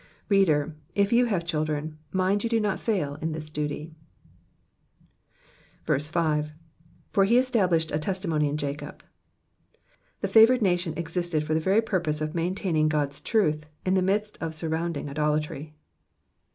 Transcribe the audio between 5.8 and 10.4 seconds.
5. '''•For he established a testimony in Jacob.'^^ The